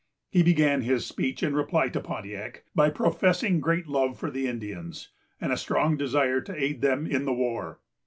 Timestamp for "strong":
5.57-5.95